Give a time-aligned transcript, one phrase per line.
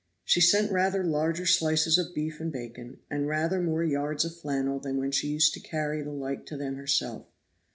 [0.25, 4.79] She sent rather larger slices of beef and bacon, and rather more yards of flannel
[4.79, 7.27] than when she used to carry the like to them herself.